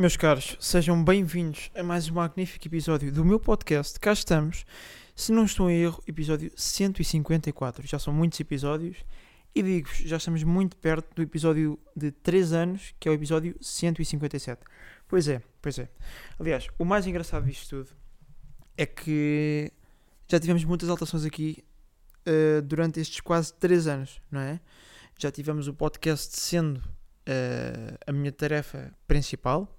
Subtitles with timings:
[0.00, 4.00] Meus caros, sejam bem-vindos a mais um magnífico episódio do meu podcast.
[4.00, 4.64] Cá estamos,
[5.14, 7.86] se não estou em erro, episódio 154.
[7.86, 8.96] Já são muitos episódios
[9.54, 13.54] e digo-vos, já estamos muito perto do episódio de 3 anos, que é o episódio
[13.60, 14.62] 157.
[15.06, 15.90] Pois é, pois é.
[16.38, 17.90] Aliás, o mais engraçado disto tudo
[18.78, 19.70] é que
[20.26, 21.62] já tivemos muitas alterações aqui
[22.26, 24.60] uh, durante estes quase 3 anos, não é?
[25.18, 29.76] Já tivemos o podcast sendo uh, a minha tarefa principal.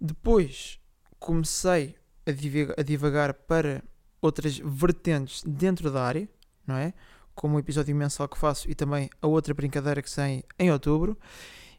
[0.00, 0.78] Depois
[1.18, 3.82] comecei a divagar, a divagar para
[4.20, 6.28] outras vertentes dentro da área,
[6.66, 6.92] não é?
[7.34, 11.18] Como o episódio mensal que faço e também a outra brincadeira que sai em outubro.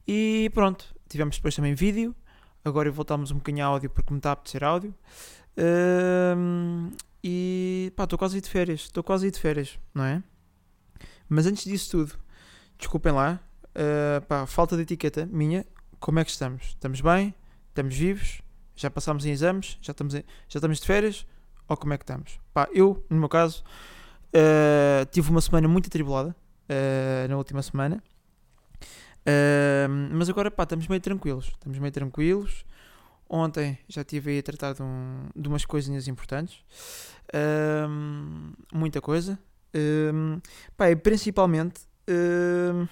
[0.07, 2.15] E pronto, tivemos depois também vídeo.
[2.63, 4.93] Agora voltámos um bocadinho a áudio porque me está a apetecer áudio.
[5.57, 6.91] Um,
[7.23, 8.81] e pá, estou quase aí de férias.
[8.81, 10.23] Estou quase aí de férias, não é?
[11.27, 12.13] Mas antes disso tudo,
[12.77, 13.39] desculpem lá,
[13.69, 15.65] uh, pá, falta de etiqueta minha.
[15.99, 16.63] Como é que estamos?
[16.67, 17.33] Estamos bem?
[17.69, 18.41] Estamos vivos?
[18.75, 19.77] Já passámos em exames?
[19.81, 21.25] Já estamos, em, já estamos de férias?
[21.67, 22.39] Ou como é que estamos?
[22.53, 23.63] Pá, eu, no meu caso,
[24.27, 26.35] uh, tive uma semana muito atribulada
[26.69, 28.01] uh, na última semana.
[30.13, 31.47] mas agora, pá, estamos meio tranquilos.
[31.47, 32.63] Estamos meio tranquilos.
[33.27, 36.63] Ontem já estive aí a tratar de, um, de umas coisinhas importantes.
[38.71, 39.37] muita coisa.
[39.75, 40.39] Um,
[40.77, 42.87] pá, principalmente uh,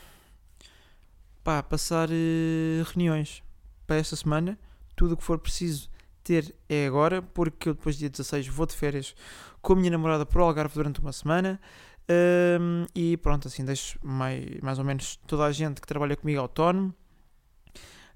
[1.46, 3.44] pá, passar uh, reuniões
[3.86, 4.58] para esta semana.
[4.96, 5.90] Tudo o que for preciso
[6.24, 9.16] ter é agora, porque eu depois dia 16 vou de férias
[9.62, 11.62] com a minha namorada para o Algarve durante uma semana.
[12.10, 16.42] Um, e pronto, assim deixo mais, mais ou menos toda a gente que trabalha comigo
[16.42, 16.92] autónomo.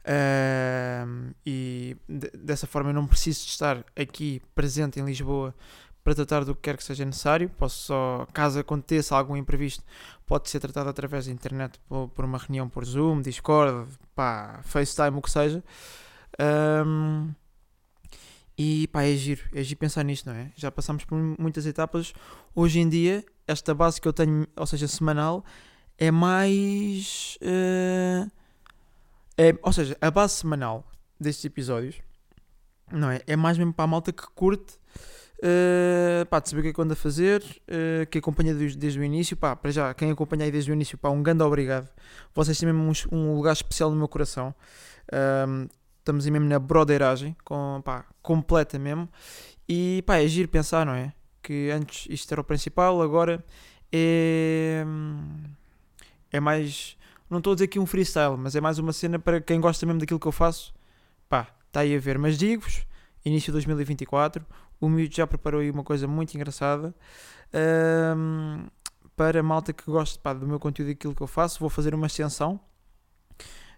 [0.08, 5.54] Um, e de, dessa forma eu não preciso estar aqui presente em Lisboa
[6.10, 7.50] para tratar do que quer que seja necessário.
[7.50, 9.84] Posso só, caso aconteça algum imprevisto,
[10.26, 15.18] pode ser tratado através da internet por, por uma reunião por Zoom, Discord, pá, FaceTime,
[15.18, 15.64] o que seja.
[16.88, 17.32] Um,
[18.58, 20.52] e pá, é giro, é giro pensar nisto, não é?
[20.56, 22.12] Já passamos por muitas etapas.
[22.56, 25.46] Hoje em dia, esta base que eu tenho, ou seja, semanal,
[25.96, 27.38] é mais.
[27.40, 28.32] Uh,
[29.38, 32.02] é, ou seja, a base semanal destes episódios,
[32.92, 33.22] não é?
[33.28, 34.79] É mais mesmo para a malta que curte
[35.42, 38.78] Uh, pá, de saber o que é que ando a fazer, uh, que acompanha desde,
[38.78, 41.44] desde, o início, pá, para já, quem acompanha aí desde o início, pá, um grande
[41.44, 41.88] obrigado.
[42.36, 44.54] Vocês têm mesmo um, um lugar especial no meu coração.
[45.08, 45.70] Uh,
[46.00, 49.08] estamos aí mesmo na broderagem, com, pá, completa mesmo.
[49.68, 51.14] E pá, é giro pensar, não é?
[51.42, 53.44] Que antes isto era o principal, agora
[53.92, 54.84] é.
[56.32, 56.98] É mais.
[57.30, 59.86] Não estou a dizer aqui um freestyle, mas é mais uma cena para quem gosta
[59.86, 60.74] mesmo daquilo que eu faço.
[61.30, 62.18] Pá, está aí a ver.
[62.18, 62.86] Mas digo-vos,
[63.24, 64.46] início de 2024,
[64.80, 66.94] o miúdo já preparou aí uma coisa muito engraçada.
[67.54, 68.68] Um,
[69.16, 71.70] para a malta que gosta pá, do meu conteúdo e daquilo que eu faço, vou
[71.70, 72.60] fazer uma extensão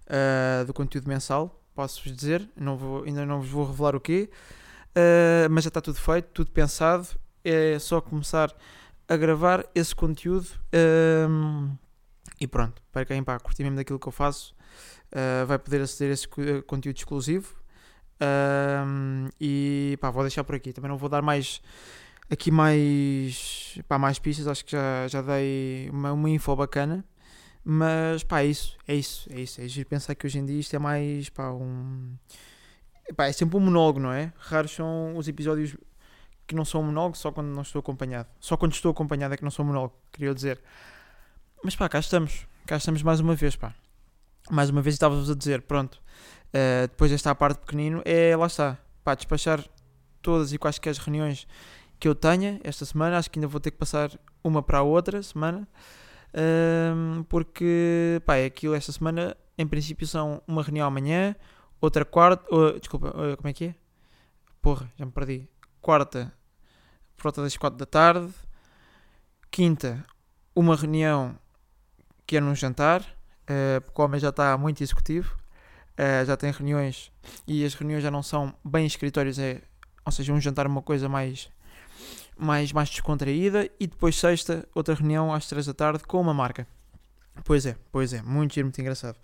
[0.06, 1.60] uh, do conteúdo mensal.
[1.74, 4.30] Posso-vos dizer, não vou, ainda não vos vou revelar o quê,
[4.90, 7.08] uh, mas já está tudo feito, tudo pensado.
[7.44, 8.56] É só começar
[9.08, 10.48] a gravar esse conteúdo
[11.28, 11.76] um,
[12.40, 12.80] e pronto.
[12.92, 14.54] Para quem pá, curtir mesmo daquilo que eu faço,
[15.12, 16.28] uh, vai poder aceder a esse
[16.68, 17.61] conteúdo exclusivo
[18.22, 20.72] um, e pá, vou deixar por aqui.
[20.72, 21.62] Também não vou dar mais
[22.30, 24.48] aqui mais, pá, mais pistas.
[24.48, 27.04] Acho que já, já dei uma, uma info bacana.
[27.64, 29.62] Mas pá, é isso, é isso, é isso.
[29.62, 32.16] É giro pensar que hoje em dia isto é mais pá, um.
[33.16, 34.32] Pá, é sempre um monólogo, não é?
[34.38, 35.76] Raros são os episódios
[36.48, 38.30] que não são um monólogo só quando não estou acompanhado.
[38.40, 40.62] Só quando estou acompanhado é que não sou monólogo, queria dizer.
[41.64, 42.48] Mas pá, cá estamos.
[42.66, 43.74] Cá estamos mais uma vez, pá.
[44.50, 46.01] Mais uma vez estava-vos a dizer, pronto
[46.52, 49.64] uh, depois desta parte pequenino, é lá está, pá, despachar
[50.22, 51.48] todas e quaisquer reuniões
[52.00, 53.18] que eu tenha esta semana.
[53.18, 54.12] Acho que ainda vou ter que passar
[54.44, 55.68] uma para a outra semana,
[56.34, 59.36] uh, porque pá, é aquilo esta semana.
[59.58, 61.36] Em princípio, são uma reunião amanhã,
[61.80, 62.44] outra quarta.
[62.54, 63.76] Uh, desculpa, uh, como é que é?
[64.62, 65.48] Porra, já me perdi.
[65.82, 66.32] Quarta,
[67.16, 68.32] por volta das quatro da tarde.
[69.50, 70.06] Quinta,
[70.56, 71.38] uma reunião
[72.26, 73.04] que é num jantar,
[73.84, 75.41] porque o homem já está muito executivo
[76.02, 77.12] uh, já tem reuniões
[77.48, 79.62] e as reuniões já não são bem escritórios, é,
[80.04, 81.50] ou seja, um jantar uma coisa mais,
[82.38, 86.68] mais, mais descontraída e depois sexta, outra reunião às 3 da tarde com uma marca.
[87.46, 89.18] Pois é, pois é, muito giro, muito engraçado.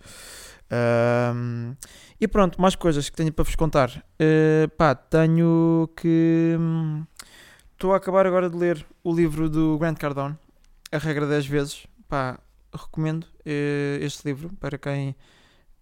[2.20, 3.90] E pronto, mais coisas que tenho para vos contar.
[4.20, 6.56] Uh, pá, tenho que.
[7.72, 10.36] Estou a acabar agora de ler o livro do Grant Cardone,
[10.90, 11.86] A Regra 10 Vezes.
[12.08, 12.38] Pá,
[12.72, 15.14] recomendo uh, este livro para quem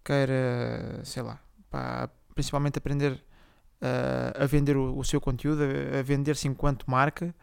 [0.07, 1.37] queira, sei lá,
[1.69, 3.11] pá, principalmente aprender
[3.81, 7.35] uh, a vender o, o, seu conteúdo, a, a vender-se enquanto marca,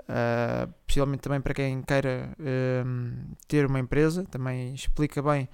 [0.00, 5.46] uh, possivelmente também para quem queira uh, ter uma empresa, também explica bem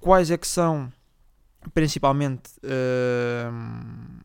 [0.00, 0.90] quais é que são
[1.74, 4.24] principalmente uh,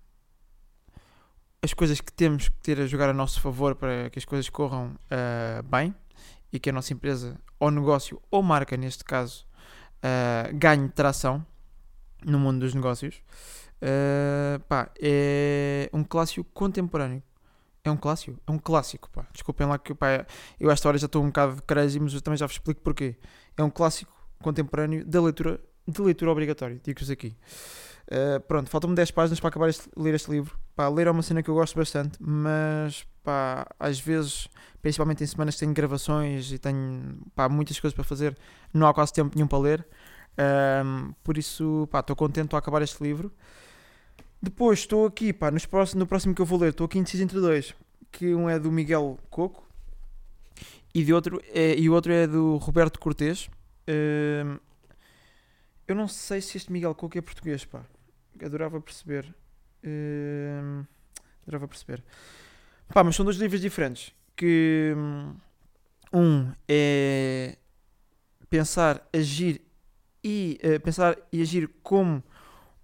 [1.61, 4.49] as coisas que temos que ter a jogar a nosso favor para que as coisas
[4.49, 5.93] corram uh, bem
[6.53, 9.45] e que a nossa empresa ou negócio ou marca, neste caso,
[10.03, 11.45] uh, ganhe tração
[12.25, 13.21] no mundo dos negócios.
[13.81, 17.23] Uh, pá, é um clássico contemporâneo.
[17.83, 18.39] É um clássico?
[18.47, 19.25] É um clássico, pá.
[19.33, 20.25] Desculpem lá que pá,
[20.59, 23.17] eu esta hora já estou um bocado crazy, mas eu também já vos explico porquê.
[23.57, 24.11] É um clássico
[24.41, 27.35] contemporâneo da leitura, de leitura obrigatória, digo-vos aqui.
[28.07, 30.57] Uh, pronto, faltam-me 10 páginas para acabar de ler este livro.
[30.75, 34.47] Pá, ler é uma cena que eu gosto bastante, mas pá, às vezes,
[34.81, 38.37] principalmente em semanas que tenho gravações e tenho pá, muitas coisas para fazer,
[38.73, 39.87] não há quase tempo nenhum para ler.
[40.85, 43.31] Um, por isso, pá, estou contente a acabar este livro.
[44.41, 47.23] Depois estou aqui, pá, nos próximos, no próximo que eu vou ler, estou aqui indeciso
[47.23, 47.73] entre dois.
[48.11, 49.63] Que um é do Miguel Coco
[50.93, 53.49] e, de outro é, e o outro é do Roberto Cortês.
[53.87, 54.57] Um,
[55.87, 57.83] eu não sei se este Miguel Coco é português, pá.
[58.43, 59.33] Adorava perceber.
[59.83, 60.85] Uh,
[61.43, 62.03] adorava perceber.
[62.89, 64.13] Pá, mas são dois livros diferentes.
[64.35, 65.35] Que hum,
[66.11, 67.57] um é
[68.49, 69.61] pensar, agir
[70.23, 72.23] e uh, pensar e agir como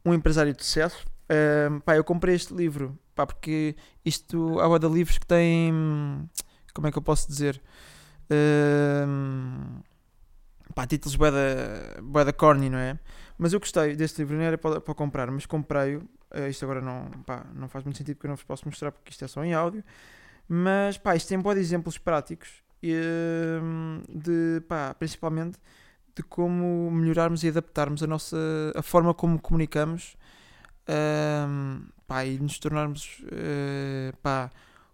[0.03, 1.05] um empresário de sucesso.
[1.25, 5.71] Uh, pá, eu comprei este livro, pá, porque isto há da livros que tem,
[6.73, 7.61] como é que eu posso dizer,
[8.31, 9.83] uh,
[10.79, 12.97] pá, títulos bué da, bué da corny, não é?
[13.37, 15.99] Mas eu gostei deste livro, não era para, para comprar, mas comprei-o.
[16.31, 18.91] Uh, isto agora não, pá, não faz muito sentido porque eu não vos posso mostrar
[18.91, 19.83] porque isto é só em áudio.
[20.47, 25.57] Mas pá, isto tem de exemplos práticos uh, de, pá, principalmente
[26.15, 28.37] de como melhorarmos e adaptarmos a nossa
[28.73, 30.15] a forma como comunicamos
[30.87, 34.49] uh, pá, e nos tornarmos uh, pá,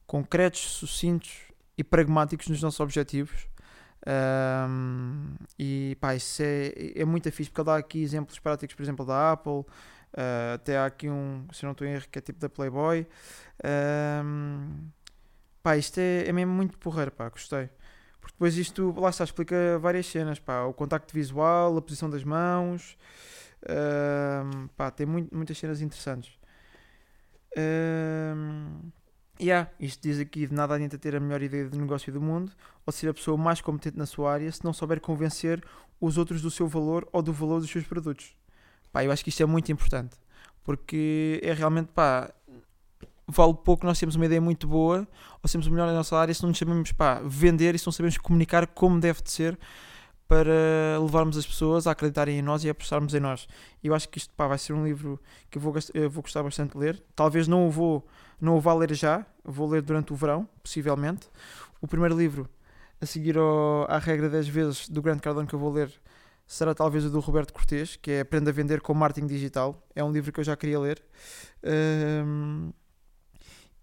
[0.08, 1.42] concretos, sucintos
[1.78, 3.48] e pragmáticos nos nossos objetivos
[4.08, 8.84] um, e pá, isso é, é muito fixe porque ele dá aqui exemplos práticos, por
[8.84, 9.52] exemplo, da Apple.
[9.52, 13.08] Uh, até há aqui um, se não estou em erro, que é tipo da Playboy.
[14.24, 14.90] Um,
[15.62, 17.70] pá, isto é, é mesmo muito porreiro, pá, gostei.
[18.22, 22.24] Porque depois isto, lá está, explica várias cenas, pá, o contacto visual, a posição das
[22.24, 22.98] mãos,
[23.68, 26.32] um, pá, tem muito, muitas cenas interessantes.
[27.58, 28.92] Um,
[29.40, 32.52] Yeah, isto diz aqui de nada adianta ter a melhor ideia de negócio do mundo
[32.86, 35.62] ou ser a pessoa mais competente na sua área se não souber convencer
[36.00, 38.34] os outros do seu valor ou do valor dos seus produtos.
[38.94, 40.16] Pá, eu acho que isto é muito importante
[40.64, 42.34] porque é realmente, pá,
[43.28, 45.08] vale pouco nós temos uma ideia muito boa
[45.44, 47.86] ou sermos o melhor na nossa área se não nos sabemos, pá, vender e se
[47.86, 49.60] não sabemos comunicar como deve de ser
[50.28, 53.48] para levarmos as pessoas a acreditarem em nós e a apostarmos em nós.
[53.84, 55.20] Eu acho que isto pá, vai ser um livro
[55.50, 57.04] que eu vou, eu vou gostar bastante de ler.
[57.16, 58.06] Talvez não o vou
[58.40, 61.30] não o vá ler já, vou ler durante o verão, possivelmente.
[61.82, 62.50] O primeiro livro,
[63.00, 65.92] a seguir ao, à regra 10 vezes do Grande Cardone que eu vou ler,
[66.46, 69.82] será talvez o do Roberto Cortês, que é Aprenda a Vender com Marketing Digital.
[69.96, 71.02] É um livro que eu já queria ler.
[71.64, 72.72] Um,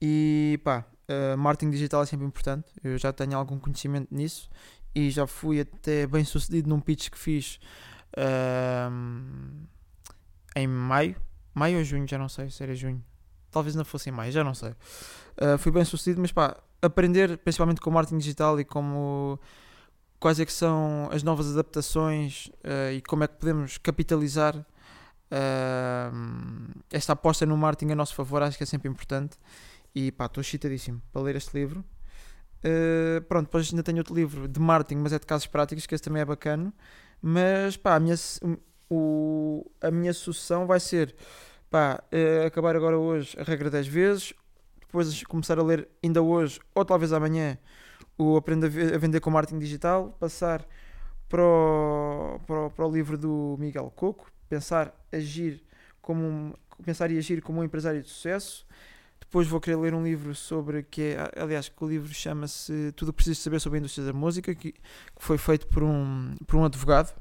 [0.01, 2.67] e pá, uh, marketing digital é sempre importante.
[2.83, 4.51] Eu já tenho algum conhecimento nisso
[4.95, 7.59] e já fui até bem sucedido num pitch que fiz
[8.91, 9.65] um,
[10.57, 11.17] em maio.
[11.55, 13.03] Maio ou junho, já não sei se era junho
[13.53, 14.71] talvez não fossem mais, já não sei.
[14.71, 19.39] Uh, fui bem sucedido, mas pá, aprender principalmente com marketing digital e como
[20.19, 24.65] quais é que são as novas adaptações uh, e como é que podemos capitalizar uh,
[26.91, 29.37] esta aposta no marketing a nosso favor, acho que é sempre importante.
[29.95, 31.85] E pá, estou excitadíssimo para ler este livro.
[32.65, 35.95] Uh, pronto, depois ainda tenho outro livro de marketing, mas é de casos práticos, que
[35.95, 36.73] esse também é bacana.
[37.21, 38.15] Mas pá, a minha,
[38.91, 41.15] o, a minha sucessão vai ser
[41.71, 44.35] pá, uh, acabar agora hoje a regra 10 vezes,
[44.81, 47.59] depois começar a ler ainda hoje, ou talvez amanhã,
[48.19, 50.67] o Aprenda a Vender com Marketing Digital, passar
[51.29, 55.65] para o, para o, para o livro do Miguel Coco, pensar, agir
[56.03, 56.53] como um,
[56.85, 58.67] pensar e agir como um empresário de sucesso.
[59.23, 63.09] Depois vou querer ler um livro sobre que é, aliás, que o livro chama-se Tudo
[63.09, 64.81] o que Precisas Saber sobre a Indústria da Música, que, que
[65.19, 67.15] foi feito por um, por um advogado,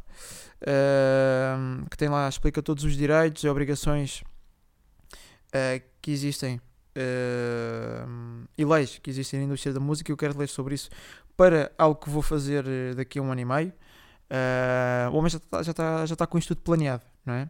[0.61, 4.23] uh, que tem lá, explica todos os direitos e obrigações
[5.53, 6.59] uh, que existem
[6.97, 10.11] uh, e leis que existem na indústria da música.
[10.11, 10.89] Eu quero ler sobre isso
[11.37, 13.73] para algo que vou fazer eh, daqui a um ano e meio.
[14.29, 17.49] Uh, o homem já está já tá, já tá com isto tudo planeado, não é?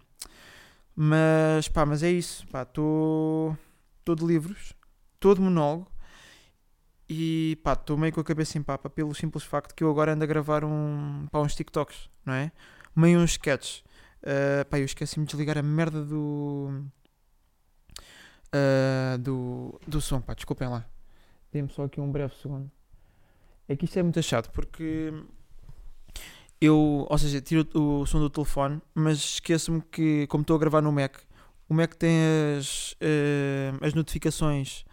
[0.96, 2.46] Mas pá, mas é isso.
[2.53, 3.58] Estou
[4.05, 4.74] de livros,
[5.20, 5.91] todo monólogo.
[7.10, 10.13] E pá, estou meio com a cabeça em papa pelo simples facto que eu agora
[10.13, 12.51] ando a gravar um, pá, uns TikToks, não é?
[12.96, 13.84] Meio uns sketches.
[14.24, 16.86] Uh, pá, eu esqueci-me de desligar a merda do
[18.53, 20.86] uh, do, do som, pá, desculpem lá.
[21.51, 22.72] Dê-me só aqui um breve segundo.
[23.67, 25.13] É que isto é muito chato porque
[26.62, 30.81] eu, ou seja, tiro o som do telefone, mas esqueço-me que, como estou a gravar
[30.81, 31.17] no Mac,
[31.72, 32.18] o Mac tem
[32.58, 34.84] as, uh, as notificações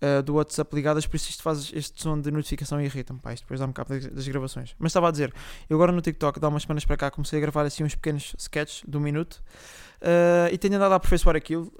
[0.00, 3.34] uh, do WhatsApp ligadas, por isso isto faz este som de notificação e irrita-me, pá,
[3.34, 4.76] isto depois dá-me cabo das gravações.
[4.78, 5.34] Mas estava a dizer,
[5.68, 8.32] eu agora no TikTok, dá umas semanas para cá, comecei a gravar assim uns pequenos
[8.38, 9.42] sketches de um minuto
[10.02, 11.72] uh, e tenho andado a aperfeiçoar aquilo,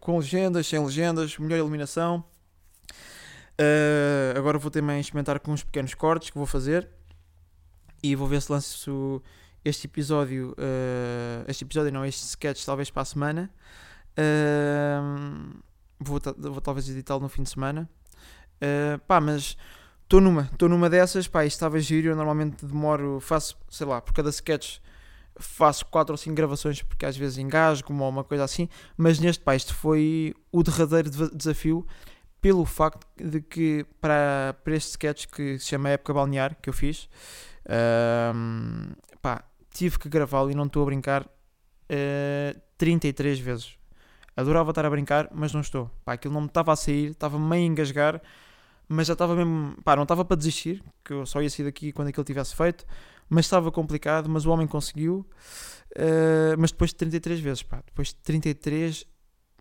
[0.00, 2.24] com legendas, sem legendas, melhor iluminação.
[4.36, 6.88] agora vou também experimentar com uns pequenos cortes que vou fazer
[8.02, 9.22] e vou ver se lanço
[9.64, 13.50] este episódio, uh, este episódio não, este sketch talvez para a semana.
[14.18, 15.62] Uh,
[15.98, 17.88] vou, vou talvez editá-lo no fim de semana.
[18.56, 19.56] Uh, pá, mas
[20.02, 24.00] estou numa, estou numa dessas, pá, isto estava giro, eu normalmente demoro, faço, sei lá,
[24.00, 24.78] por cada sketch
[25.36, 29.42] faço 4 ou 5 gravações porque às vezes engasgo ou uma coisa assim, mas neste
[29.42, 31.84] pá, isto foi o derradeiro desafio
[32.40, 36.72] pelo facto de que para, para este sketch que se chama Época Balnear, que eu
[36.72, 37.08] fiz,
[37.64, 38.32] pá,
[39.74, 41.28] tive que gravá-lo e não estou a brincar uh,
[41.88, 43.76] eh, 33 vezes.
[44.36, 45.90] Adorava estar a brincar, mas não estou.
[46.04, 48.22] Pá, aquilo não me estava a sair, estava meio a engasgar,
[48.88, 49.76] mas já estava mesmo.
[49.84, 52.86] Pá, não estava para desistir, que eu só ia sair daqui quando aquilo tivesse feito,
[53.28, 54.28] mas estava complicado.
[54.28, 55.26] Mas o homem conseguiu.
[55.96, 59.04] Uh, mas depois de 33 vezes, pá, depois de 33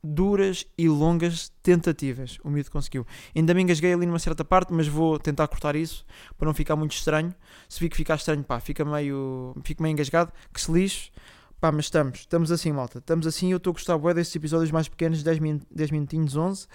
[0.04, 2.38] duras e longas tentativas.
[2.44, 3.08] O miúdo conseguiu.
[3.34, 6.06] Ainda me engasguei ali numa certa parte, mas vou tentar cortar isso
[6.38, 7.34] para não ficar muito estranho.
[7.70, 11.12] Se vi que ficar estranho, pá, fica meio, fica meio engasgado, que se lixe.
[11.60, 13.00] Pá, mas estamos, estamos assim, malta.
[13.00, 13.52] Estamos assim.
[13.52, 16.68] Eu estou a gostar bué destes episódios mais pequenos, 10, min 10 minutinhos, 11.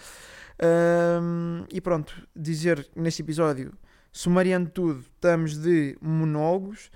[1.20, 3.74] Um, e pronto, dizer neste episódio,
[4.10, 6.90] sumariando tudo, estamos de monólogos,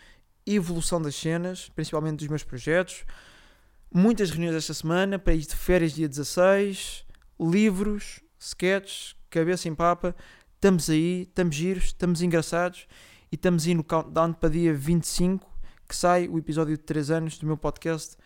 [0.46, 3.04] evolução das cenas, principalmente dos meus projetos
[3.94, 7.04] Muitas reuniões esta semana, país de férias dia 16,
[7.38, 10.16] livros, sketches, cabeça em papa.
[10.54, 12.87] Estamos aí, estamos giros, estamos engraçados
[13.30, 15.46] e estamos aí no countdown para dia 25
[15.87, 18.16] que sai o episódio de 3 anos do meu podcast.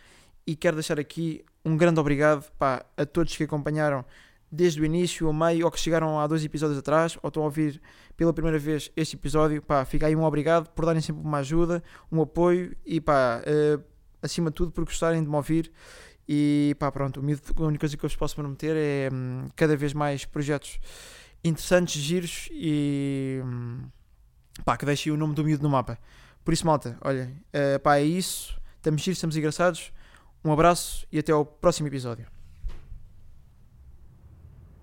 [0.47, 4.05] E quero deixar aqui um grande obrigado pá, a todos que acompanharam
[4.49, 7.47] desde o início, ao meio, ou que chegaram há dois episódios atrás, ou estão a
[7.47, 7.83] ouvir
[8.17, 9.61] pela primeira vez este episódio.
[9.61, 11.83] Pá, fica aí um obrigado por darem sempre uma ajuda,
[12.13, 13.43] um apoio e pá.
[13.43, 13.96] Uh,
[14.27, 15.73] acima de tudo por gostarem de me ouvir.
[16.29, 19.93] E pá, pronto, a única coisa que eu vos posso prometer é hum, cada vez
[19.93, 20.79] mais projetos
[21.45, 23.83] interessantes, giros e hum,
[24.65, 25.99] pá, que deixem o nome do miúdo no mapa.
[26.45, 28.57] Por isso, malta, olhem, uh, pá, é isso.
[28.77, 29.93] Estamos giros, estamos engraçados.
[30.45, 32.36] Um abraço e até ao próximo episódio.